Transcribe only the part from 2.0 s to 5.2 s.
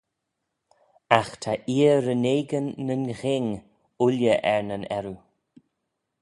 renaigyn nyn ghing ooilley er nyn earroo.